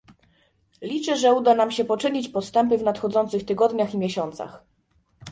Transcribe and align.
Liczę, 0.81 1.17
że 1.17 1.33
uda 1.33 1.51
się 1.71 1.83
nam 1.83 1.87
poczynić 1.87 2.29
postępy 2.29 2.77
w 2.77 2.83
nadchodzących 2.83 3.45
tygodniach 3.45 3.93
i 3.93 3.97
miesiącach 3.97 4.63